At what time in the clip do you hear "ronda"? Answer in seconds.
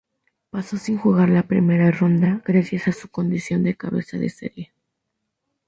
1.91-2.41